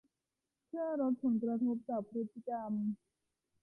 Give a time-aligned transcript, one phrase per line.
[0.65, 2.71] เพื่อลดผลกระทบจากพฤติกรรม